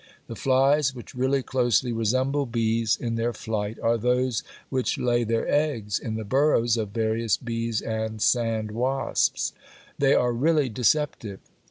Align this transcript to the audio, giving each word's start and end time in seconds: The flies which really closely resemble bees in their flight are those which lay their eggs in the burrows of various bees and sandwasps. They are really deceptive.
The 0.25 0.35
flies 0.35 0.95
which 0.95 1.13
really 1.13 1.43
closely 1.43 1.91
resemble 1.93 2.47
bees 2.47 2.97
in 2.99 3.17
their 3.17 3.33
flight 3.33 3.77
are 3.81 3.99
those 3.99 4.41
which 4.69 4.97
lay 4.97 5.23
their 5.23 5.47
eggs 5.47 5.99
in 5.99 6.15
the 6.15 6.23
burrows 6.25 6.75
of 6.75 6.89
various 6.89 7.37
bees 7.37 7.81
and 7.81 8.19
sandwasps. 8.19 9.53
They 9.99 10.15
are 10.15 10.33
really 10.33 10.69
deceptive. 10.69 11.39